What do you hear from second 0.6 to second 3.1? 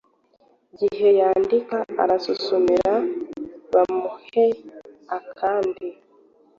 gihe yandika arasusumira